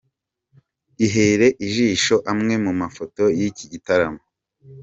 [1.05, 4.21] Ihere Ijisho amwe mu mafoto y’iki gitaramo.